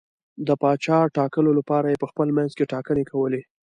د 0.47 0.49
پاچا 0.61 0.97
ټاکلو 1.17 1.51
لپاره 1.59 1.87
یې 1.91 2.01
په 2.03 2.07
خپل 2.11 2.27
منځ 2.37 2.51
کې 2.57 2.69
ټاکنې 2.73 3.03
کولې. 3.11 3.41